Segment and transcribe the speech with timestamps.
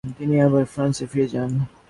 [0.17, 1.51] তিনি আবার ফ্রান্সে ফিরে যান।